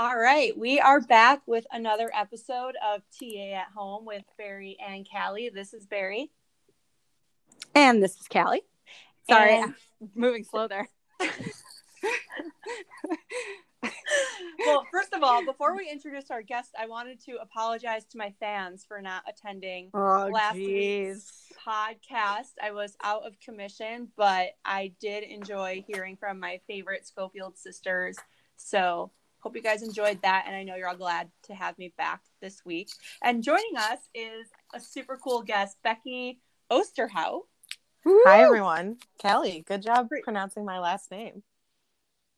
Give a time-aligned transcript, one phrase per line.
[0.00, 5.04] All right, we are back with another episode of TA at Home with Barry and
[5.10, 5.50] Callie.
[5.52, 6.30] This is Barry.
[7.74, 8.62] And this is Callie.
[9.28, 9.74] Sorry, And-
[10.14, 10.88] moving slow there.
[14.64, 18.32] well, first of all, before we introduce our guest, I wanted to apologize to my
[18.38, 21.08] fans for not attending Oh, last jeez.
[21.08, 22.52] week's podcast.
[22.62, 28.16] I was out of commission, but I did enjoy hearing from my favorite Schofield sisters.
[28.56, 29.10] So,
[29.40, 30.44] hope you guys enjoyed that.
[30.46, 32.90] And I know you're all glad to have me back this week.
[33.22, 37.42] And joining us is a super cool guest, Becky Osterhout.
[38.06, 38.96] Hi everyone.
[39.18, 41.42] Kelly, good job pronouncing my last name.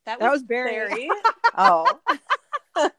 [0.06, 1.08] That was, That was Barry.
[1.58, 1.98] Oh,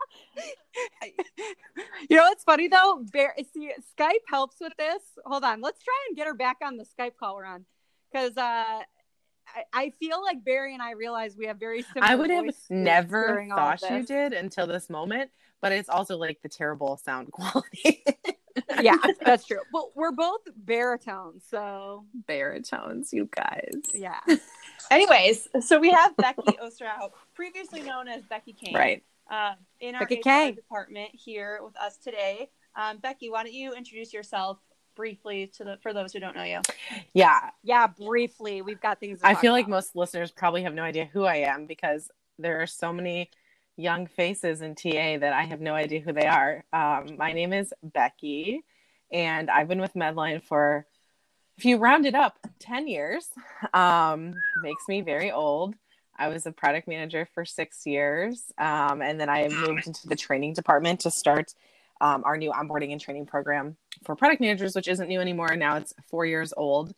[2.09, 3.05] You know what's funny though?
[3.11, 5.01] Bear, see, Skype helps with this.
[5.25, 7.65] Hold on, let's try and get her back on the Skype call we're on,
[8.11, 8.81] because uh,
[9.55, 12.05] I, I feel like Barry and I realize we have very similar.
[12.11, 15.89] I would have never during all of thought you did until this moment, but it's
[15.89, 18.03] also like the terrible sound quality.
[18.81, 19.59] yeah, that's true.
[19.71, 23.81] But we're both baritones, so Baritones, you guys.
[23.93, 24.19] yeah.
[24.91, 28.73] Anyways, so we have Becky Osterhout, previously known as Becky Kane.
[28.75, 29.03] Right.
[29.29, 30.55] uh, in our Becky HR Kane.
[30.55, 32.49] department here with us today.
[32.75, 34.57] Um, Becky, why don't you introduce yourself
[34.95, 36.61] briefly to the for those who don't know you?
[37.13, 37.49] Yeah.
[37.63, 39.19] Yeah, briefly, we've got things.
[39.19, 42.09] To I talk feel like most listeners probably have no idea who I am because
[42.39, 43.29] there are so many
[43.77, 46.63] young faces in TA that I have no idea who they are.
[46.73, 48.63] Um, my name is Becky,
[49.11, 50.85] and I've been with Medline for,
[51.57, 53.27] if you round it up, 10 years.
[53.73, 55.75] Um, makes me very old.
[56.17, 60.15] I was a product manager for six years, um, and then I moved into the
[60.15, 61.55] training department to start
[62.01, 65.55] um, our new onboarding and training program for product managers, which isn't new anymore.
[65.55, 66.93] Now it's four years old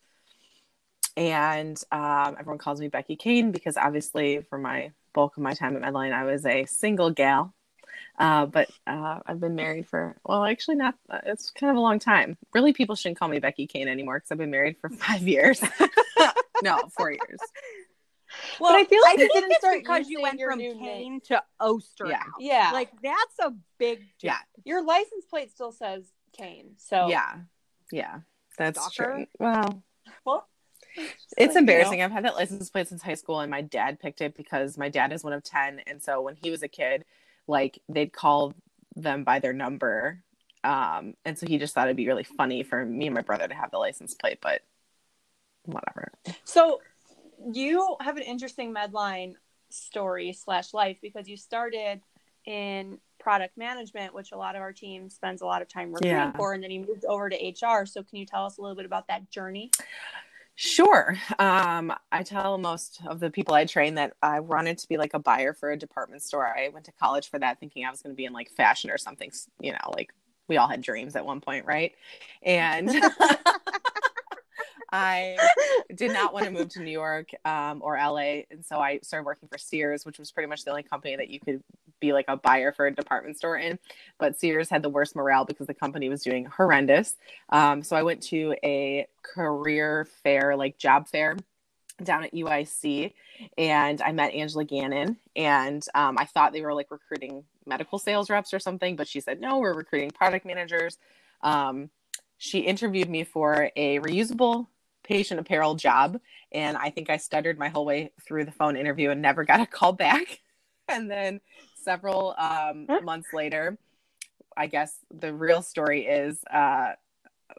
[1.16, 5.76] and um, everyone calls me Becky Kane because obviously for my bulk of my time
[5.76, 7.54] at Medline, I was a single gal.
[8.16, 10.94] Uh, but uh, I've been married for well, actually not.
[11.10, 12.36] Uh, it's kind of a long time.
[12.52, 15.60] Really, people shouldn't call me Becky Kane anymore because I've been married for five years.
[16.62, 17.40] no, four years.
[18.60, 20.58] Well, but I feel like you I think didn't it's start because you went from
[20.58, 21.20] Kane name.
[21.28, 22.06] to Oster.
[22.06, 22.22] Yeah.
[22.38, 26.72] Yeah, Like that's a big Yeah, your license plate still says Kane.
[26.76, 27.36] So yeah,
[27.90, 28.20] yeah.
[28.56, 29.14] That's Stalker?
[29.16, 29.26] true.
[29.38, 29.82] Well,
[30.24, 30.48] well,
[30.96, 31.94] it's like, embarrassing.
[31.94, 32.04] you know.
[32.04, 34.88] I've had that license plate since high school, and my dad picked it because my
[34.88, 37.04] dad is one of ten, and so when he was a kid,
[37.48, 38.54] like they'd call
[38.94, 40.22] them by their number,
[40.62, 43.48] um, and so he just thought it'd be really funny for me and my brother
[43.48, 44.62] to have the license plate, but
[45.64, 46.12] whatever.
[46.44, 46.80] So
[47.52, 49.34] you have an interesting Medline
[49.70, 52.00] story slash life because you started
[52.46, 56.16] in product management, which a lot of our team spends a lot of time recruiting
[56.16, 56.32] Yeah.
[56.32, 57.86] for, and then you moved over to HR.
[57.86, 59.70] So can you tell us a little bit about that journey?
[60.56, 61.16] Sure.
[61.38, 65.14] Um, I tell most of the people I train that I wanted to be like
[65.14, 66.46] a buyer for a department store.
[66.46, 68.90] I went to college for that, thinking I was going to be in like fashion
[68.90, 69.32] or something.
[69.58, 70.12] You know, like
[70.46, 71.92] we all had dreams at one point, right?
[72.42, 72.88] And
[74.94, 75.36] I
[75.96, 79.26] did not want to move to New York um, or LA, and so I started
[79.26, 81.64] working for Sears, which was pretty much the only company that you could
[81.98, 83.80] be like a buyer for a department store in.
[84.20, 87.16] But Sears had the worst morale because the company was doing horrendous.
[87.48, 91.36] Um, so I went to a career fair, like job fair
[92.00, 93.14] down at UIC,
[93.58, 98.30] and I met Angela Gannon, and um, I thought they were like recruiting medical sales
[98.30, 100.98] reps or something, but she said no, we're recruiting product managers.
[101.42, 101.90] Um,
[102.38, 104.68] she interviewed me for a reusable
[105.04, 106.18] patient apparel job,
[106.52, 109.60] and I think I stuttered my whole way through the phone interview and never got
[109.60, 110.40] a call back.
[110.88, 111.40] and then
[111.82, 113.78] several um, months later,
[114.56, 116.92] I guess the real story is uh,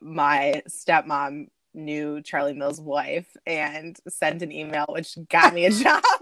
[0.02, 6.04] my stepmom knew Charlie Mills' wife and sent an email, which got me a job.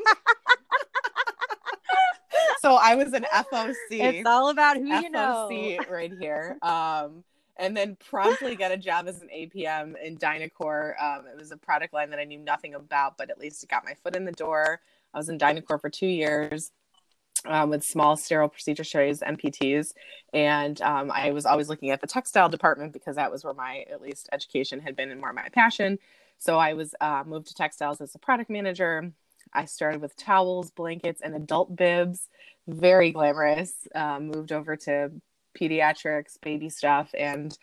[2.59, 3.75] so I was an FOC.
[3.91, 5.47] It's all about who you know.
[5.89, 6.57] Right here.
[6.61, 7.23] Um,
[7.57, 11.01] and then promptly got a job as an APM in Dynacor.
[11.01, 13.69] Um, it was a product line that I knew nothing about, but at least it
[13.69, 14.81] got my foot in the door.
[15.13, 16.71] I was in Dynacor for two years
[17.45, 19.93] um, with small sterile procedure trays, MPTs.
[20.33, 23.85] And um, I was always looking at the textile department because that was where my,
[23.91, 25.99] at least, education had been and more my passion.
[26.39, 29.11] So I was uh, moved to textiles as a product manager.
[29.53, 32.29] I started with towels, blankets, and adult bibs.
[32.67, 33.73] Very glamorous.
[33.93, 35.11] Um, moved over to
[35.59, 37.57] pediatrics, baby stuff, and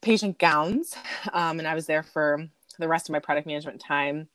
[0.00, 0.94] patient gowns.
[1.32, 2.46] Um, and I was there for
[2.78, 4.28] the rest of my product management time.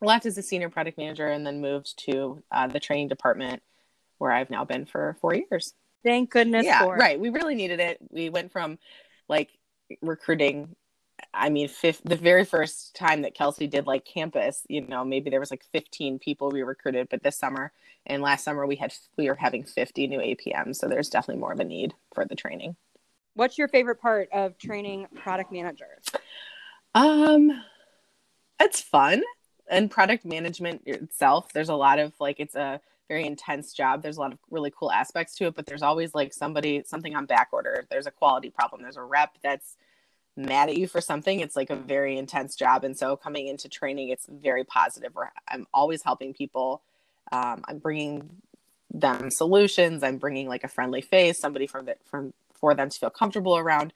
[0.00, 3.62] Left as a senior product manager and then moved to uh, the training department
[4.18, 5.74] where I've now been for four years.
[6.04, 6.98] Thank goodness yeah, for it.
[6.98, 7.20] right.
[7.20, 7.98] We really needed it.
[8.10, 8.78] We went from
[9.28, 9.50] like
[10.00, 10.74] recruiting
[11.34, 15.30] I mean, fifth, the very first time that Kelsey did like campus, you know, maybe
[15.30, 17.72] there was like 15 people we recruited, but this summer
[18.06, 21.52] and last summer we had we were having 50 new APMs, so there's definitely more
[21.52, 22.76] of a need for the training.
[23.34, 26.04] What's your favorite part of training product managers?
[26.94, 27.62] Um,
[28.60, 29.22] it's fun
[29.70, 31.52] and product management itself.
[31.52, 34.02] There's a lot of like it's a very intense job.
[34.02, 37.14] There's a lot of really cool aspects to it, but there's always like somebody something
[37.14, 37.86] on back order.
[37.90, 38.82] There's a quality problem.
[38.82, 39.76] There's a rep that's
[40.36, 41.40] mad at you for something.
[41.40, 45.12] It's like a very intense job, and so coming into training, it's very positive.
[45.48, 46.82] I'm always helping people.
[47.30, 48.28] Um, I'm bringing
[48.92, 50.02] them solutions.
[50.02, 53.56] I'm bringing like a friendly face, somebody from the, from for them to feel comfortable
[53.56, 53.92] around.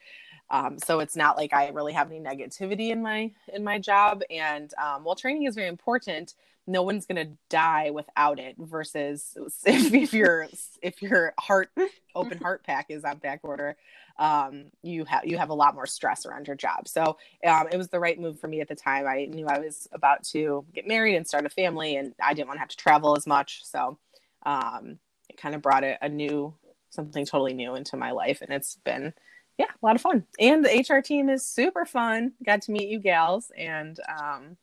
[0.51, 4.23] Um, so it's not like I really have any negativity in my in my job.
[4.31, 6.35] And um, while training is very important,
[6.67, 8.57] no one's gonna die without it.
[8.59, 10.49] Versus if, if your
[10.83, 11.71] if your heart
[12.15, 13.77] open heart pack is on back order,
[14.19, 16.89] um, you have you have a lot more stress around your job.
[16.89, 19.07] So um, it was the right move for me at the time.
[19.07, 22.49] I knew I was about to get married and start a family, and I didn't
[22.49, 23.65] want to have to travel as much.
[23.65, 23.99] So
[24.45, 26.55] um, it kind of brought a, a new
[26.91, 29.13] something totally new into my life, and it's been
[29.59, 30.27] yeah, a lot of fun.
[30.39, 32.33] And the HR team is super fun.
[32.45, 34.57] Got to meet you gals, and um,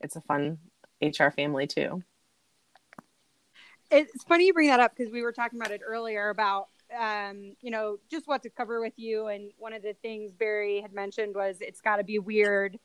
[0.00, 0.58] it's a fun
[1.00, 2.02] HR family too.
[3.90, 6.68] It's funny you bring that up because we were talking about it earlier about
[6.98, 9.28] um, you know just what to cover with you.
[9.28, 12.78] And one of the things Barry had mentioned was it's got to be weird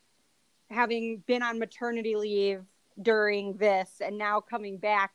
[0.69, 2.63] having been on maternity leave
[3.01, 5.11] during this and now coming back.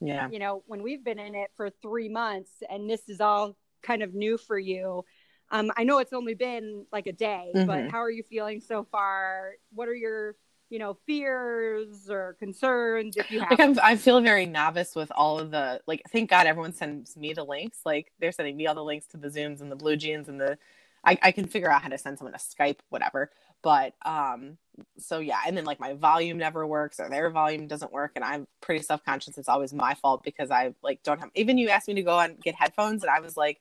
[0.00, 3.56] Yeah, you know when we've been in it for three months and this is all
[3.82, 5.04] kind of new for you
[5.50, 7.66] um, I know it's only been like a day, mm-hmm.
[7.66, 9.52] but how are you feeling so far?
[9.72, 10.36] What are your
[10.70, 15.10] you know fears or concerns if you have like I'm, i feel very novice with
[15.14, 18.66] all of the like thank god everyone sends me the links like they're sending me
[18.66, 20.58] all the links to the zooms and the blue jeans and the
[21.04, 23.30] I, I can figure out how to send someone a skype whatever
[23.62, 24.58] but um
[24.98, 28.24] so yeah and then like my volume never works or their volume doesn't work and
[28.24, 31.88] i'm pretty self-conscious it's always my fault because i like don't have even you asked
[31.88, 33.58] me to go and get headphones and i was like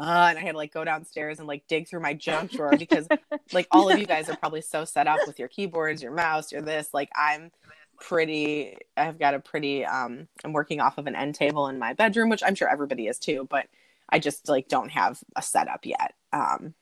[0.00, 2.74] uh, and I had to like go downstairs and like dig through my junk drawer
[2.78, 3.06] because
[3.52, 6.52] like all of you guys are probably so set up with your keyboards, your mouse,
[6.52, 6.94] your this.
[6.94, 7.50] Like I'm
[8.00, 11.92] pretty I've got a pretty um I'm working off of an end table in my
[11.92, 13.66] bedroom, which I'm sure everybody is too, but
[14.08, 16.14] I just like don't have a setup yet.
[16.32, 16.74] Um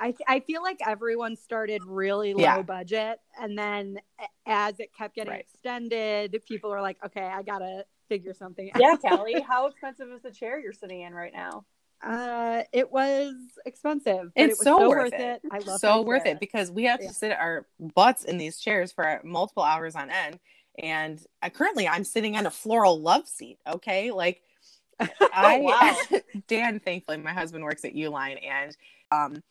[0.00, 2.62] I I feel like everyone started really low yeah.
[2.62, 3.98] budget and then
[4.46, 5.40] as it kept getting right.
[5.40, 8.80] extended, people are like, okay, I got to figure something out.
[8.80, 11.64] Yeah, Kelly, how expensive is the chair you're sitting in right now?
[12.04, 13.34] Uh, it was
[13.64, 14.30] expensive.
[14.36, 15.20] it's it so, so, worth it.
[15.20, 15.42] it.
[15.50, 17.08] I love so worth it because we have yeah.
[17.08, 20.38] to sit our butts in these chairs for multiple hours on end.
[20.78, 23.58] And uh, currently, I'm sitting on a floral love seat.
[23.66, 24.42] Okay, like
[25.00, 26.20] oh, I, wow.
[26.48, 28.76] Dan, thankfully, my husband works at Uline, and
[29.10, 29.42] um,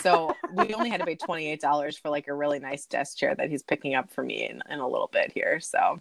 [0.00, 3.18] so we only had to pay twenty eight dollars for like a really nice desk
[3.18, 5.60] chair that he's picking up for me in, in a little bit here.
[5.60, 6.00] So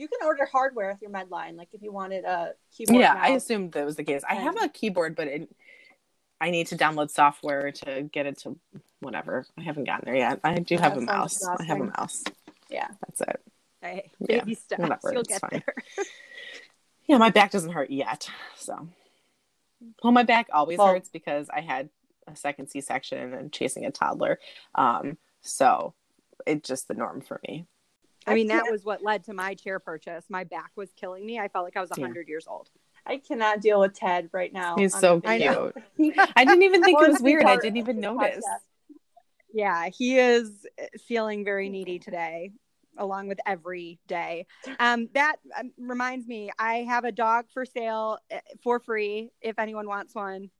[0.00, 1.56] you can order hardware with your Medline.
[1.56, 3.00] Like if you wanted a keyboard.
[3.00, 4.22] Yeah, I assumed that was the case.
[4.28, 5.54] I have a keyboard, but it,
[6.40, 8.58] I need to download software to get it to
[9.00, 9.44] whatever.
[9.58, 10.40] I haven't gotten there yet.
[10.42, 11.36] I do have a mouse.
[11.36, 11.66] Exhausting.
[11.66, 12.24] I have a mouse.
[12.70, 13.40] Yeah, that's it.
[13.82, 14.80] Hey, baby yeah, steps.
[14.80, 15.50] Whatever, You'll get fine.
[15.66, 15.74] there.
[17.06, 18.30] yeah, my back doesn't hurt yet.
[18.56, 18.88] So,
[20.02, 21.90] well, my back always well, hurts because I had
[22.26, 24.38] a second C-section and chasing a toddler.
[24.74, 25.92] Um, so
[26.46, 27.66] it's just the norm for me.
[28.26, 30.26] I mean, that was what led to my chair purchase.
[30.28, 31.38] My back was killing me.
[31.38, 32.32] I felt like I was 100 yeah.
[32.32, 32.68] years old.
[33.06, 34.76] I cannot deal with Ted right now.
[34.76, 35.42] He's so cute.
[35.42, 35.72] I,
[36.36, 37.44] I didn't even think it was weird.
[37.44, 38.44] I didn't even notice.
[39.52, 40.66] Yeah, he is
[41.06, 42.52] feeling very needy today,
[42.98, 44.46] along with every day.
[44.78, 49.58] Um, that um, reminds me, I have a dog for sale eh, for free if
[49.58, 50.50] anyone wants one.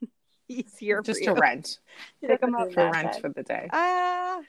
[0.48, 1.78] He's here just to rent.
[2.20, 3.68] Pick him up for rent for the day.
[3.72, 4.40] Uh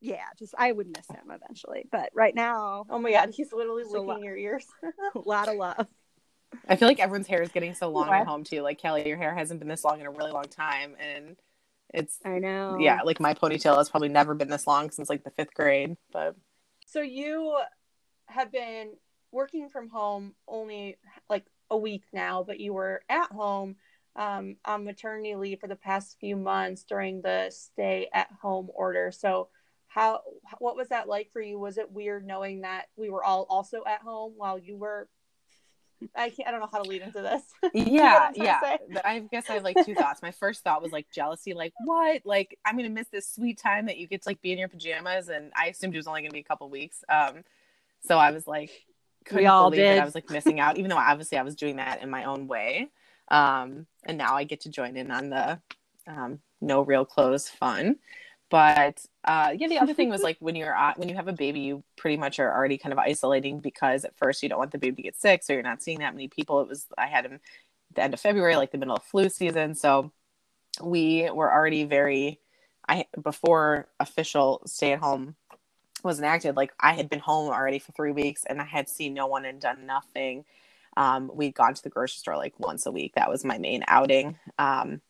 [0.00, 1.86] yeah, just I would miss him eventually.
[1.90, 4.66] But right now, oh my god, he's literally licking lo- your ears.
[5.14, 5.86] a lot of love.
[6.68, 8.20] I feel like everyone's hair is getting so long what?
[8.20, 8.62] at home too.
[8.62, 11.36] Like Kelly, your hair hasn't been this long in a really long time, and
[11.92, 12.76] it's I know.
[12.80, 15.96] Yeah, like my ponytail has probably never been this long since like the fifth grade.
[16.12, 16.36] But
[16.86, 17.58] so you
[18.26, 18.92] have been
[19.32, 20.96] working from home only
[21.28, 23.76] like a week now, but you were at home
[24.16, 29.12] um, on maternity leave for the past few months during the stay at home order.
[29.12, 29.48] So
[29.90, 30.20] how
[30.60, 33.82] what was that like for you was it weird knowing that we were all also
[33.86, 35.08] at home while you were
[36.16, 37.42] I can't I don't know how to lead into this.
[37.74, 38.76] Yeah, yeah.
[39.04, 40.22] I guess I have like two thoughts.
[40.22, 42.22] My first thought was like jealousy, like what?
[42.24, 44.68] Like I'm gonna miss this sweet time that you get to like be in your
[44.68, 47.04] pajamas and I assumed it was only gonna be a couple weeks.
[47.08, 47.44] Um
[48.06, 48.70] so I was like
[49.26, 49.98] couldn't we all believe did.
[49.98, 52.24] that I was like missing out, even though obviously I was doing that in my
[52.24, 52.88] own way.
[53.28, 55.60] Um and now I get to join in on the
[56.06, 57.96] um no real clothes fun.
[58.48, 61.60] but uh, yeah, the other thing was like when you're when you have a baby,
[61.60, 64.78] you pretty much are already kind of isolating because at first you don't want the
[64.78, 66.60] baby to get sick, so you're not seeing that many people.
[66.60, 67.40] It was I had him
[67.94, 70.12] the end of February, like the middle of flu season, so
[70.82, 72.40] we were already very
[72.88, 75.36] I before official stay at home
[76.02, 76.56] was enacted.
[76.56, 79.44] Like I had been home already for three weeks, and I had seen no one
[79.44, 80.44] and done nothing.
[80.96, 83.14] Um, we'd gone to the grocery store like once a week.
[83.14, 84.38] That was my main outing.
[84.58, 85.00] Um,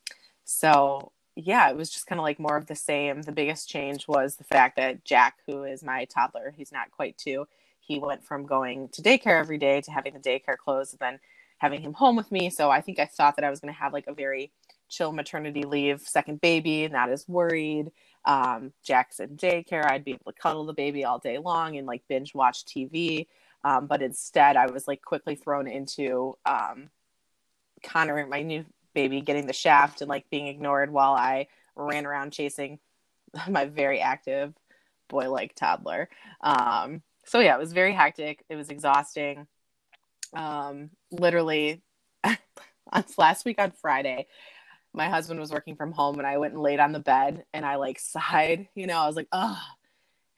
[0.44, 3.22] so yeah, it was just kind of like more of the same.
[3.22, 7.16] The biggest change was the fact that Jack, who is my toddler, he's not quite
[7.16, 7.46] two,
[7.80, 11.20] he went from going to daycare every day to having the daycare closed and then
[11.58, 12.50] having him home with me.
[12.50, 14.52] So I think I thought that I was going to have like a very
[14.88, 17.92] chill maternity leave, second baby, not as worried.
[18.24, 19.84] Um, Jack's in daycare.
[19.84, 23.26] I'd be able to cuddle the baby all day long and like binge watch TV.
[23.62, 26.90] Um, but instead, I was like quickly thrown into um,
[27.82, 32.32] Connor, my new baby, getting the shaft and like being ignored while I ran around
[32.32, 32.78] chasing
[33.48, 34.54] my very active
[35.08, 36.08] boy like toddler.
[36.40, 38.44] Um, so yeah, it was very hectic.
[38.48, 39.46] It was exhausting.
[40.32, 41.82] Um, literally,
[43.18, 44.26] last week on Friday,
[44.92, 47.64] my husband was working from home and I went and laid on the bed and
[47.64, 49.60] I like sighed, you know, I was like, oh,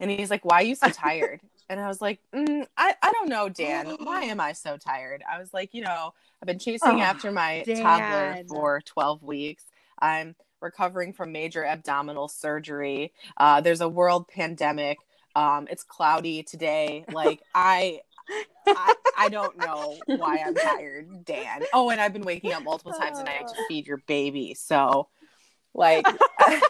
[0.01, 1.41] and he's like, why are you so tired?
[1.73, 5.25] And I was like, mm, I, I don't know, Dan, why am I so tired?
[5.31, 7.83] I was like, you know, I've been chasing oh, after my Dan.
[7.83, 9.65] toddler for 12 weeks.
[9.99, 13.13] I'm recovering from major abdominal surgery.
[13.37, 14.99] Uh, there's a world pandemic.
[15.35, 17.05] Um, it's cloudy today.
[17.11, 18.01] Like I,
[18.67, 21.63] I, I don't know why I'm tired, Dan.
[21.73, 24.55] Oh, and I've been waking up multiple times a night to feed your baby.
[24.55, 25.09] So,
[25.75, 26.07] like,
[26.39, 26.61] I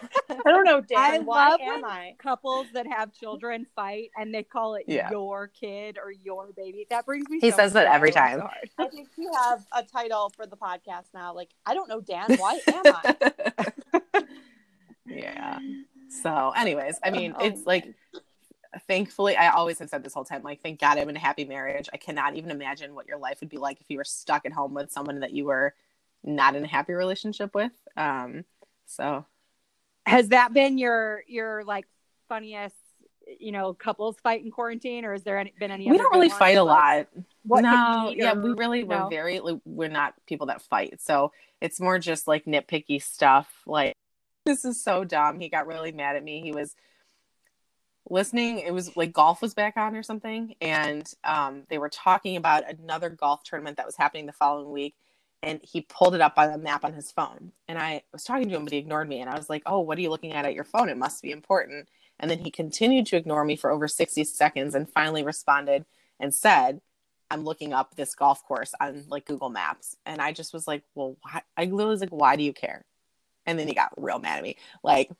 [0.44, 0.98] don't know, Dan.
[0.98, 2.14] I why am I?
[2.18, 5.10] Couples that have children fight and they call it yeah.
[5.10, 6.86] your kid or your baby.
[6.90, 7.38] That brings me.
[7.40, 8.42] He so says that every time.
[8.78, 11.34] I think you have a title for the podcast now.
[11.34, 12.26] Like, I don't know, Dan.
[12.36, 14.22] Why am I?
[15.06, 15.58] yeah.
[16.08, 17.94] So, anyways, I mean, oh, it's like
[18.86, 21.44] thankfully, I always have said this whole time, like, thank God I'm in a happy
[21.44, 21.88] marriage.
[21.92, 24.52] I cannot even imagine what your life would be like if you were stuck at
[24.52, 25.74] home with someone that you were
[26.24, 27.72] not in a happy relationship with.
[27.96, 28.44] Um,
[28.92, 29.24] so
[30.06, 31.86] has that been your your like
[32.28, 32.76] funniest
[33.38, 36.28] you know couples fight in quarantine or has there any, been any we don't really
[36.28, 37.08] fight a lot.
[37.44, 39.04] What no yeah we really no?
[39.04, 41.00] we're very we're not people that fight.
[41.00, 43.94] So it's more just like nitpicky stuff like
[44.44, 45.38] this is so dumb.
[45.40, 46.40] He got really mad at me.
[46.40, 46.74] He was
[48.10, 48.58] listening.
[48.58, 52.68] It was like golf was back on or something and um, they were talking about
[52.68, 54.94] another golf tournament that was happening the following week
[55.42, 58.48] and he pulled it up on a map on his phone and i was talking
[58.48, 60.32] to him but he ignored me and i was like oh what are you looking
[60.32, 63.56] at at your phone it must be important and then he continued to ignore me
[63.56, 65.84] for over 60 seconds and finally responded
[66.20, 66.80] and said
[67.30, 70.82] i'm looking up this golf course on like google maps and i just was like
[70.94, 71.42] well why?
[71.56, 72.84] i literally was like why do you care
[73.46, 75.10] and then he got real mad at me like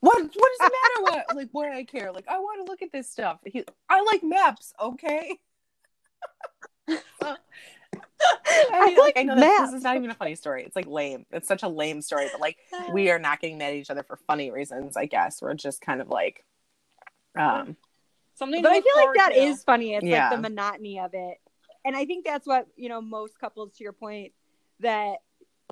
[0.00, 2.12] what what does it matter what like why I care?
[2.12, 3.40] Like I want to look at this stuff.
[3.44, 5.38] He, I like maps, okay?
[8.72, 10.64] I, mean, like, I know this is not even a funny story.
[10.64, 11.26] It's like lame.
[11.30, 12.58] It's such a lame story, but like
[12.92, 14.96] we are not getting mad at each other for funny reasons.
[14.96, 16.44] I guess we're just kind of like,
[17.38, 17.76] um,
[18.34, 18.62] something.
[18.62, 19.40] But I feel like that to.
[19.40, 19.94] is funny.
[19.94, 20.30] It's yeah.
[20.30, 21.38] like the monotony of it,
[21.84, 23.00] and I think that's what you know.
[23.00, 24.32] Most couples, to your point,
[24.80, 25.16] that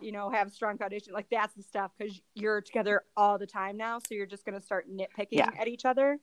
[0.02, 1.12] you know, have strong foundation.
[1.12, 3.98] Like that's the stuff because you're together all the time now.
[3.98, 5.50] So you're just going to start nitpicking yeah.
[5.58, 6.18] at each other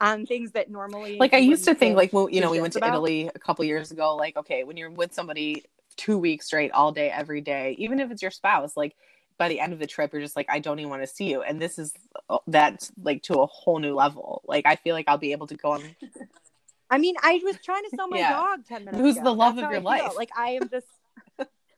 [0.00, 1.16] on things that normally.
[1.18, 2.90] Like I used to think, like, well, you know, we went to about.
[2.90, 4.16] Italy a couple years ago.
[4.16, 5.64] Like, okay, when you're with somebody
[6.00, 8.96] two weeks straight, all day, every day, even if it's your spouse, like
[9.36, 11.30] by the end of the trip, you're just like, I don't even want to see
[11.30, 11.42] you.
[11.42, 11.92] And this is
[12.30, 14.42] uh, that's like to a whole new level.
[14.46, 15.82] Like, I feel like I'll be able to go on.
[16.90, 18.32] I mean, I was trying to sell my yeah.
[18.32, 19.24] dog 10 minutes Who's ago.
[19.24, 20.12] the love that's of your life?
[20.16, 20.86] Like, I am just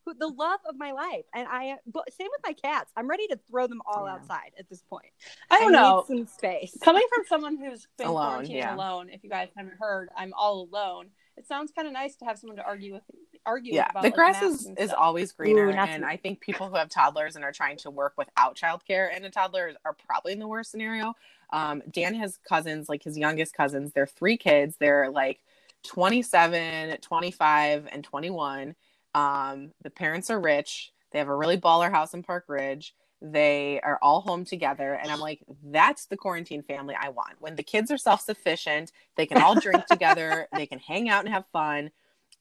[0.06, 1.24] the love of my life.
[1.34, 2.90] And I, but same with my cats.
[2.96, 4.14] I'm ready to throw them all yeah.
[4.14, 5.06] outside at this point.
[5.50, 6.04] I don't I know.
[6.06, 6.76] some space.
[6.82, 8.74] Coming from someone who's been alone, yeah.
[8.74, 11.06] alone, if you guys haven't heard, I'm all alone.
[11.36, 13.02] It sounds kind of nice to have someone to argue with.
[13.44, 16.68] Argue yeah, about, the like, grass is, is always greener, Ooh, and I think people
[16.68, 20.32] who have toddlers and are trying to work without childcare and a toddler are probably
[20.32, 21.14] in the worst scenario.
[21.52, 23.90] Um, Dan has cousins, like his youngest cousins.
[23.92, 24.76] They're three kids.
[24.78, 25.40] They're like
[25.82, 28.76] 27, 25, and 21
[29.14, 30.92] um, the parents are rich.
[31.10, 32.94] They have a really baller house in Park Ridge.
[33.20, 34.94] They are all home together.
[34.94, 37.40] And I'm like, that's the quarantine family I want.
[37.40, 41.24] When the kids are self sufficient, they can all drink together, they can hang out
[41.24, 41.90] and have fun.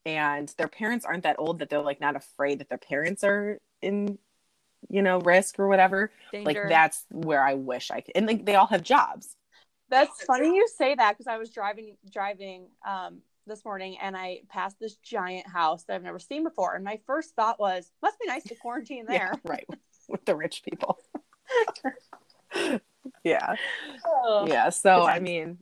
[0.05, 3.59] And their parents aren't that old that they're like not afraid that their parents are
[3.81, 4.17] in,
[4.89, 6.11] you know, risk or whatever.
[6.31, 6.45] Danger.
[6.45, 8.13] Like, that's where I wish I could.
[8.15, 9.35] And like, they all have jobs.
[9.91, 14.41] That's funny you say that because I was driving driving um, this morning and I
[14.49, 16.75] passed this giant house that I've never seen before.
[16.75, 19.31] And my first thought was, must be nice to quarantine there.
[19.33, 19.67] yeah, right.
[20.07, 20.99] With the rich people.
[23.23, 23.55] yeah.
[24.05, 24.45] Oh.
[24.47, 24.69] Yeah.
[24.69, 25.59] So I mean,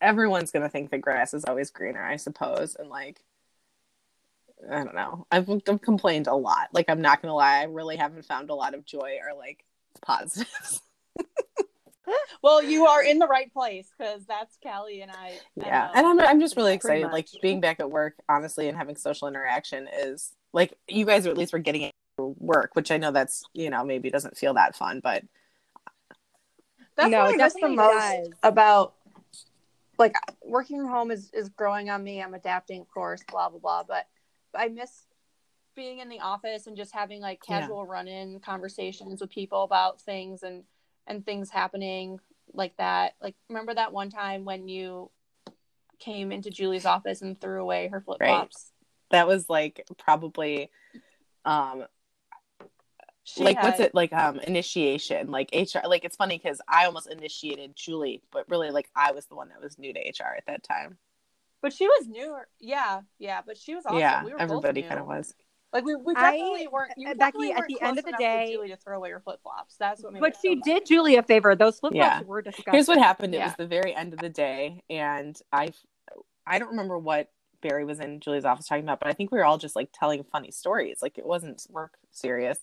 [0.00, 3.22] everyone's gonna think the grass is always greener, I suppose, and like.
[4.68, 5.24] I don't know.
[5.30, 6.70] I've, I've complained a lot.
[6.72, 9.64] Like I'm not gonna lie, I really haven't found a lot of joy or like
[10.02, 10.82] positives.
[12.42, 15.38] Well, you are in the right place because that's Callie and I.
[15.56, 18.68] yeah um, and i'm, I'm just really pretty excited like being back at work honestly
[18.68, 22.70] and having social interaction is like you guys are at least were getting it work
[22.74, 25.24] which i know that's you know maybe doesn't feel that fun but
[26.96, 28.28] that's No, what I it miss the most does.
[28.42, 28.94] about
[29.98, 32.20] like working from home is is growing on me.
[32.20, 33.84] I'm adapting, of course, blah blah blah.
[33.86, 34.06] But
[34.54, 35.06] I miss
[35.76, 37.60] being in the office and just having like Yeah.
[37.60, 40.64] casual run-in conversations with people about things and
[41.08, 42.20] and things happening
[42.54, 43.14] like that.
[43.20, 45.10] Like remember that one time when you
[45.98, 48.70] came into Julie's office and threw away her flip flops?
[49.10, 50.70] that was like probably
[51.44, 51.84] um
[53.24, 57.10] She like what's it like um initiation like hr like it's funny because i almost
[57.10, 60.44] initiated julie but really like i was the one that was new to hr at
[60.46, 60.98] that time
[61.62, 62.46] But she was newer.
[62.60, 63.40] Yeah, yeah.
[63.44, 63.98] But she was awesome.
[63.98, 65.34] yeah we were everybody kind of was
[65.72, 66.92] Like we, we I- definitely weren't.
[66.96, 68.76] You uh, Becky, definitely at weren't at the close end of the day- Julie to
[68.76, 69.76] throw away your flip flops.
[69.76, 70.20] That's what made.
[70.20, 71.54] But it she so did Julie a favor.
[71.54, 72.22] Those flip flops Yeah.
[72.22, 72.72] were disgusting.
[72.74, 73.34] Here's what happened.
[73.34, 75.72] It was the very end of the day, and I,
[76.46, 79.38] I don't remember what Barry was in Julie's office talking about, but I think we
[79.38, 81.00] were all just like telling funny stories.
[81.02, 82.58] Like it wasn't work serious.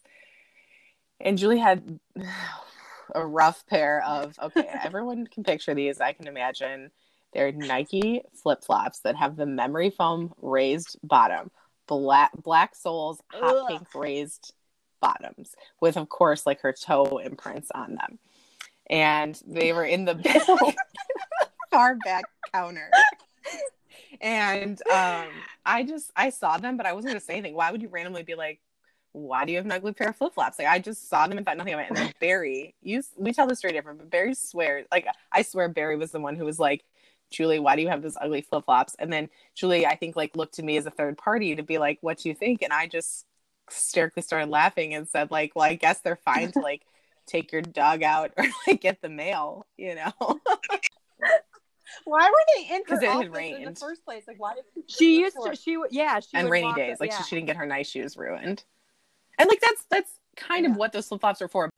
[1.19, 1.99] And Julie had
[3.15, 4.67] a rough pair of okay.
[4.83, 6.01] everyone can picture these.
[6.01, 6.91] I can imagine.
[7.33, 11.51] They're Nike flip flops that have the memory foam raised bottom,
[11.87, 13.67] black black soles, hot Ugh.
[13.67, 14.53] pink raised
[15.01, 18.19] bottoms, with of course like her toe imprints on them.
[18.89, 20.15] And they were in the
[21.71, 22.89] far back counter.
[24.21, 25.27] And um,
[25.65, 27.55] I just I saw them, but I wasn't gonna say anything.
[27.55, 28.61] Why would you randomly be like,
[29.11, 31.37] "Why do you have an ugly pair of flip flops?" Like I just saw them
[31.37, 31.87] and thought nothing of it.
[31.89, 35.67] And then Barry, you we tell the story different, but Barry swears like I swear
[35.67, 36.83] Barry was the one who was like,
[37.31, 40.35] "Julie, why do you have those ugly flip flops?" And then Julie, I think like
[40.35, 42.71] looked to me as a third party to be like, "What do you think?" And
[42.73, 43.25] I just
[43.69, 46.81] hysterically started laughing and said like, "Well, I guess they're fine to like."
[47.27, 50.11] take your dog out or like get the mail you know
[52.03, 54.25] Why were they in her 'Cause it had rained in the first place?
[54.27, 55.55] Like why did She used to.
[55.55, 56.19] She would- yeah.
[56.19, 57.17] She and rainy walk- days like yeah.
[57.17, 58.63] she, she didn't get her nice shoes ruined
[59.39, 60.71] and like that's that's kind Yeah.
[60.71, 61.69] of what those flip-flops are for I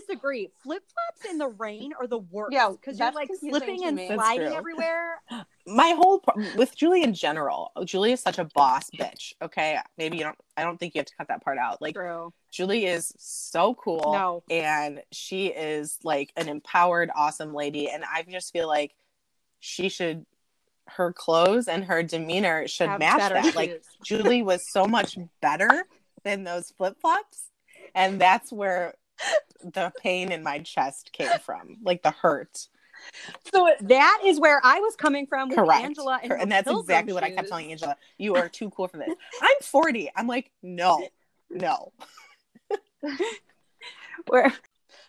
[0.00, 0.50] disagree.
[0.62, 2.52] Flip flops in the rain are the worst.
[2.52, 5.20] Yeah, because you're like confusing slipping and sliding everywhere.
[5.66, 10.16] my whole pro- with Julie in general Julie is such a boss bitch okay maybe
[10.16, 12.32] you don't I don't think you have to cut that part out like True.
[12.50, 14.42] Julie is so cool No.
[14.50, 18.96] and she is like an empowered awesome lady and I just feel like
[19.60, 20.26] she should
[20.88, 23.82] her clothes and her demeanor should Have match better that like.
[24.04, 25.84] Julie was so much better
[26.24, 27.46] than those flip flops.
[27.94, 28.94] And that's where
[29.62, 32.68] the pain in my chest came from, like the hurt.
[33.52, 35.84] So That is where I was coming from with Correct.
[35.84, 37.96] Angela and, and that's Pilgrim exactly what I kept telling Angela.
[38.18, 39.12] You are too cool for this.
[39.40, 40.10] I'm 40.
[40.14, 41.06] I'm like, no,
[41.50, 41.92] no.
[44.28, 44.52] Where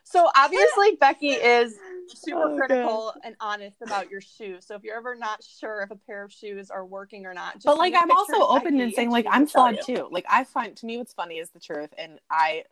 [0.03, 1.75] so obviously Becky is
[2.07, 2.67] super Oh, God.
[2.67, 4.65] critical and honest about your shoes.
[4.65, 7.55] So if you're ever not sure if a pair of shoes are working or not,
[7.55, 10.07] just But like, I'm also open Becky and saying, like, I'm flawed too.
[10.11, 11.89] Like, I find to me what's funny is the truth.
[11.97, 12.65] And I,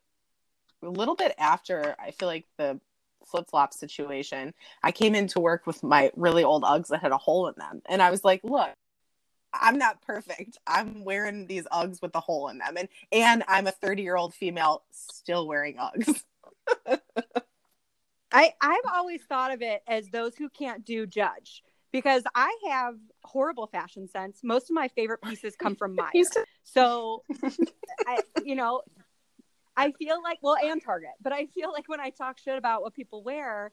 [0.84, 2.80] a little bit after, I feel like the
[3.26, 7.18] flip flop situation, I came into work with my really old Uggs that had a
[7.18, 7.82] hole in them.
[7.88, 8.72] And I was like, look,
[9.54, 10.58] I'm not perfect.
[10.66, 12.78] I'm wearing these Uggs with a hole in them.
[12.78, 16.24] And, and I'm a 30 year old female still wearing Uggs.
[18.34, 22.96] I I've always thought of it as those who can't do judge because I have
[23.24, 24.40] horrible fashion sense.
[24.44, 26.44] Most of my favorite pieces come from Meijer.
[26.64, 27.24] So,
[28.08, 28.82] I, you know,
[29.82, 32.82] I feel like, well, and Target, but I feel like when I talk shit about
[32.82, 33.72] what people wear,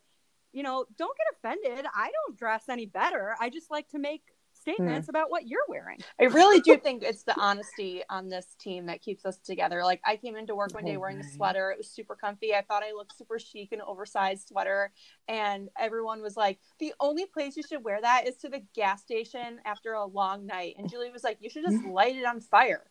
[0.52, 1.86] you know, don't get offended.
[1.94, 3.34] I don't dress any better.
[3.40, 4.22] I just like to make
[4.54, 5.10] statements Hmm.
[5.10, 5.98] about what you're wearing.
[6.20, 9.84] I really do think it's the honesty on this team that keeps us together.
[9.84, 11.70] Like I came into work one day Oh, wearing a sweater.
[11.70, 12.54] It was super comfy.
[12.54, 14.90] I thought I looked super chic in an oversized sweater.
[15.28, 19.02] And everyone was like, the only place you should wear that is to the gas
[19.02, 20.74] station after a long night.
[20.78, 22.82] And Julie was like, you should just light it on fire.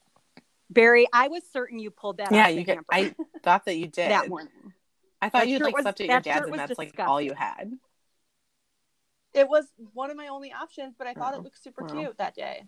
[0.69, 2.31] Barry, I was certain you pulled that.
[2.31, 4.11] yeah, you get, I thought that you did.
[4.11, 4.73] that morning.
[5.21, 7.71] I thought you'd like was- slept at your dad's and that's like all you had.
[9.33, 11.93] It was one of my only options, but I thought Oh, it looked super wow.
[11.93, 12.63] cute that day.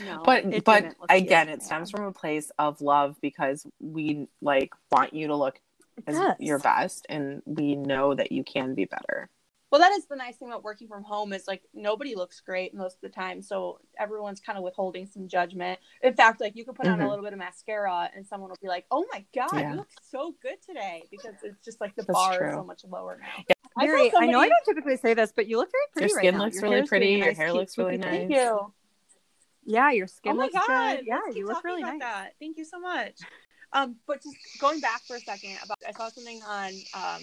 [0.00, 1.10] No, but but didn't cute.
[1.10, 1.64] again it Yeah.
[1.66, 5.60] stems from a place of love because we like want you to look
[6.08, 6.34] as does.
[6.40, 9.28] your best and we know that you can be better
[9.74, 12.74] Well, that is the nice thing about working from home is like nobody looks great
[12.74, 15.80] most of the time, so everyone's kind of withholding some judgment.
[16.00, 17.08] In fact, like you could put on a Mhm.
[17.08, 19.70] little bit of mascara and someone will be like, "Oh my god, Yeah.
[19.70, 22.48] you look so good today," because it's just like the That's bar true.
[22.50, 23.42] is so much lower now.
[23.48, 23.54] Yeah.
[23.76, 26.08] I saw Mary, I know I don't typically say this, but you look very pretty
[26.08, 26.44] Your skin now.
[26.44, 27.14] looks Your really hair's doing pretty.
[27.14, 28.10] a Your hair cute, looks really nice.
[28.10, 28.74] Thank you.
[29.64, 30.96] Yeah, your skin oh my looks god!
[30.98, 31.06] good.
[31.08, 32.00] Yeah, let's you look really about nice.
[32.00, 32.34] That.
[32.38, 33.18] Thank you so much.
[33.72, 37.22] Um, but just going back for a second about I saw something on um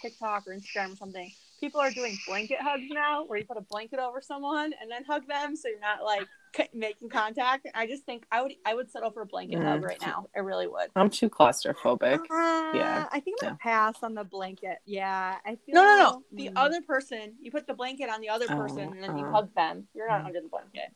[0.00, 1.30] TikTok or Instagram or something.
[1.60, 5.04] People are doing blanket hugs now, where you put a blanket over someone and then
[5.04, 6.26] hug them, so you're not like
[6.72, 7.68] making contact.
[7.74, 9.64] I just think I would I would settle for a blanket Mm.
[9.64, 10.26] hug right now.
[10.34, 10.90] I really would.
[10.96, 12.18] I'm too claustrophobic.
[12.30, 13.06] Uh, Yeah.
[13.12, 14.78] I think I'm gonna pass on the blanket.
[14.86, 15.74] Yeah, I feel.
[15.74, 16.24] No, no, no.
[16.32, 16.52] The mm.
[16.56, 19.30] other person, you put the blanket on the other Oh, person and then you uh.
[19.30, 19.86] hug them.
[19.94, 20.26] You're not Mm.
[20.26, 20.94] under the blanket.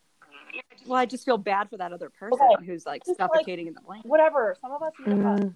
[0.87, 2.65] Well, I just feel bad for that other person Okay.
[2.65, 4.09] who's like Just, like, suffocating in the blanket.
[4.09, 4.57] Whatever.
[4.61, 5.41] Some of us need a hug.
[5.41, 5.55] Mm.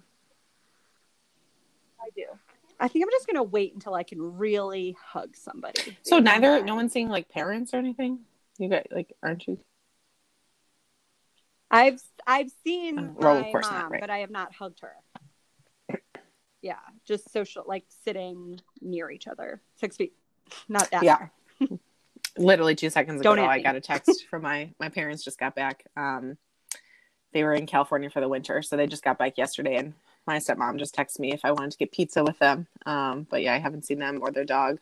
[2.01, 2.25] I do.
[2.79, 5.97] I think I'm just gonna wait until I can really hug somebody.
[6.03, 8.19] So neither, no one's seeing like parents or anything.
[8.57, 9.57] You got like, aren't you?
[11.71, 14.01] I've I've seen Oh, well, my course not, mom, right.
[14.01, 14.95] but I have not hugged her.
[16.61, 20.11] Yeah, just social, like sitting near each other, six feet,
[20.67, 21.03] not that.
[21.03, 21.17] Yeah.
[21.17, 21.31] far.
[22.37, 25.23] Literally two seconds ago, I got a text from my my parents.
[25.23, 25.85] Just got back.
[25.95, 26.37] Um,
[27.31, 29.93] they were in California for the winter, so they just got back yesterday, and
[30.29, 32.67] my stepmom just texted me if I wanted to get pizza with them.
[32.85, 34.79] Um, but yeah, I haven't seen them or their dog.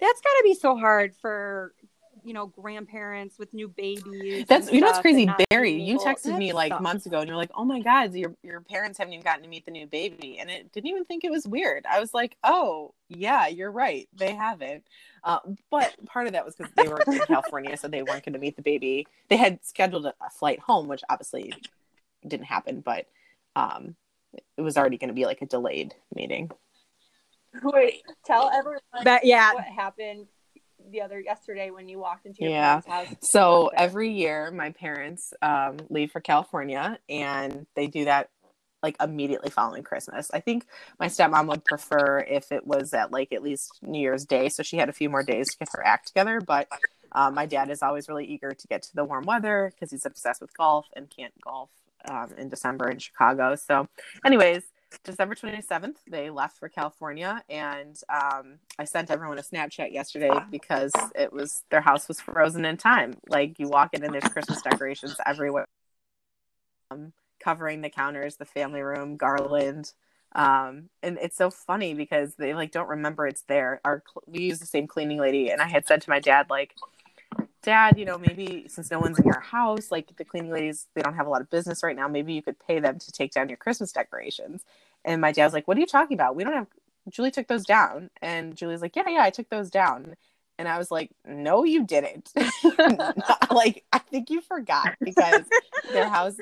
[0.00, 1.74] That's got to be so hard for
[2.22, 4.46] you know grandparents with new babies.
[4.46, 5.72] That's you know what's crazy, Barry.
[5.72, 8.98] You texted me like months ago, and you're like, "Oh my God, your your parents
[8.98, 11.46] haven't even gotten to meet the new baby," and it didn't even think it was
[11.46, 11.84] weird.
[11.90, 14.84] I was like, "Oh yeah, you're right, they haven't."
[15.24, 15.40] Uh,
[15.70, 18.38] but part of that was because they were in California, so they weren't going to
[18.38, 19.06] meet the baby.
[19.28, 21.52] They had scheduled a, a flight home, which obviously
[22.26, 23.06] didn't happen, but
[23.56, 23.96] um,
[24.56, 26.50] it was already going to be like a delayed meeting.
[27.62, 30.26] Wait, tell everyone But yeah, what happened
[30.90, 32.80] the other yesterday when you walked into your Yeah.
[32.80, 33.30] parents' house.
[33.30, 38.30] So every year, my parents um, leave for California, and they do that
[38.82, 40.30] like immediately following Christmas.
[40.34, 40.66] I think
[41.00, 44.62] my stepmom would prefer if it was at like at least New Year's Day, so
[44.62, 46.40] she had a few more days to get her act together.
[46.40, 46.68] But
[47.12, 50.04] um, my dad is always really eager to get to the warm weather because he's
[50.04, 51.70] obsessed with golf and can't golf
[52.08, 53.54] um, in December in Chicago.
[53.56, 53.88] So,
[54.24, 54.62] anyways.
[55.02, 60.92] December 27th, they left for California, and um, I sent everyone a Snapchat yesterday because
[61.16, 63.16] it was their house was frozen in time.
[63.28, 65.66] Like you walk in and there's Christmas decorations everywhere,
[66.92, 69.92] um, covering the counters, the family room, garland,
[70.34, 73.80] um, and it's so funny because they like don't remember it's there.
[73.84, 76.74] Our we use the same cleaning lady, and I had said to my dad like.
[77.64, 81.02] Dad, you know, maybe since no one's in your house, like the cleaning ladies, they
[81.02, 82.06] don't have a lot of business right now.
[82.06, 84.62] Maybe you could pay them to take down your Christmas decorations.
[85.04, 86.36] And my dad's like, What are you talking about?
[86.36, 86.68] We don't have
[87.08, 88.10] Julie took those down.
[88.22, 90.14] And Julie's like, Yeah, yeah, I took those down.
[90.58, 92.32] And I was like, No, you didn't.
[93.50, 95.44] like, I think you forgot because
[95.92, 96.36] their house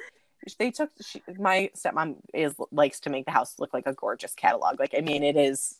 [0.59, 4.35] they took she, my stepmom is likes to make the house look like a gorgeous
[4.35, 4.81] catalog.
[4.81, 5.79] Like, I mean, it is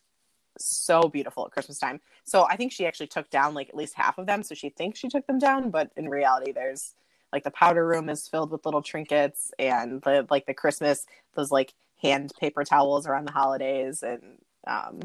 [0.57, 1.99] so beautiful at Christmas time.
[2.23, 4.43] So I think she actually took down like at least half of them.
[4.43, 6.95] So she thinks she took them down, but in reality, there's
[7.31, 11.51] like the powder room is filled with little trinkets and the like the Christmas those
[11.51, 14.37] like hand paper towels around the holidays and
[14.67, 14.99] um,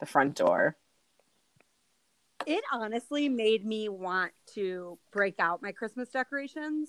[0.00, 0.76] the front door.
[2.46, 6.88] it honestly made me want to break out my Christmas decorations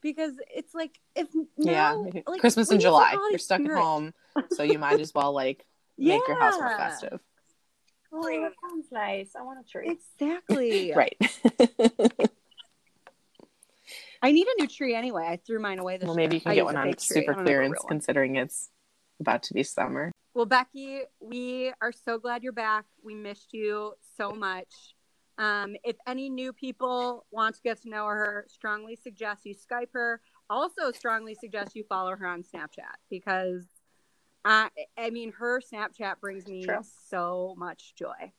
[0.00, 3.16] because it's like if now, yeah, like, Christmas in July.
[3.30, 3.78] You're stuck spirit.
[3.78, 4.14] at home,
[4.50, 5.64] so you might as well like
[5.96, 7.20] make your house more festive.
[8.16, 9.30] Oh, that sounds nice.
[9.36, 9.90] I want a tree.
[9.90, 10.92] Exactly.
[10.96, 11.16] Right.
[14.22, 15.26] I need a new tree anyway.
[15.28, 17.16] I threw mine away this well, maybe you can I get one on fake tree.
[17.18, 18.70] I super don't have a real clearance, considering it's
[19.20, 20.12] about to be summer.
[20.32, 22.86] Well, Becky, we are so glad you're back.
[23.04, 24.94] We missed you so much.
[25.36, 29.92] Um, if any new people want to get to know her, strongly suggest you Skype
[29.92, 30.20] her.
[30.48, 33.64] Also, strongly suggest you follow her on Snapchat because,
[34.44, 36.80] I, I mean, her Snapchat brings me True.
[37.08, 38.32] so much joy.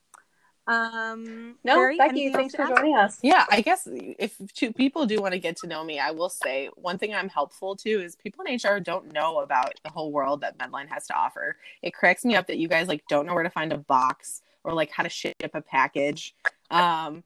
[0.67, 3.19] Um, no, Barry, Becky, thanks for joining us.
[3.21, 6.29] Yeah, I guess if two people do want to get to know me, I will
[6.29, 10.11] say one thing I'm helpful to is people in HR don't know about the whole
[10.11, 11.57] world that Medline has to offer.
[11.83, 14.41] It cracks me up that you guys like don't know where to find a box
[14.63, 16.33] or like how to ship a package,
[16.71, 17.23] um,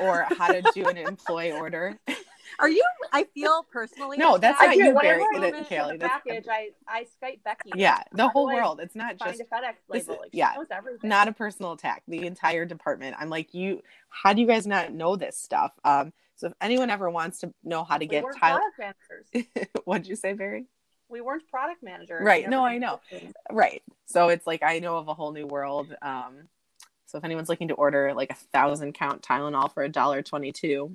[0.00, 1.98] or how to do an employee order.
[2.58, 2.84] Are you?
[3.12, 4.16] I feel personally.
[4.16, 5.22] No, that's not you, Barry.
[5.40, 5.98] That, Kaylee.
[5.98, 6.46] That's package.
[6.50, 7.72] I, I Skype Becky.
[7.74, 8.80] Yeah, the whole world.
[8.80, 10.14] It's not just a FedEx label.
[10.14, 10.54] Is, like, yeah,
[11.02, 12.02] not a personal attack.
[12.08, 13.16] The entire department.
[13.18, 13.82] I'm like, you.
[14.08, 15.72] How do you guys not know this stuff?
[15.84, 18.60] Um, so if anyone ever wants to know how to we get Tyler,
[19.84, 20.66] what'd you say, Barry?
[21.08, 22.22] We weren't product managers.
[22.24, 22.48] Right.
[22.48, 23.00] No, I know.
[23.50, 23.82] Right.
[24.06, 25.94] So it's like I know of a whole new world.
[26.02, 26.48] Um,
[27.06, 30.50] so if anyone's looking to order like a thousand count Tylenol for a dollar twenty
[30.50, 30.92] two,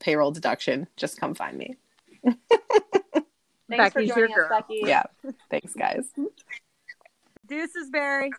[0.00, 1.76] payroll deduction, just come find me.
[2.24, 2.36] thanks
[3.68, 4.80] Becky's for joining us, Becky.
[4.84, 5.04] Yeah.
[5.50, 6.10] Thanks, guys.
[7.46, 8.30] Deuces, Barry.